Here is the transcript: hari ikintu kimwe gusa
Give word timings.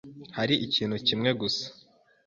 hari 0.37 0.55
ikintu 0.65 0.95
kimwe 1.07 1.29
gusa 1.41 1.65